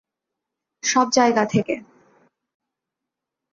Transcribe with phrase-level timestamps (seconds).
[0.83, 1.75] সব জায়গা থেকে।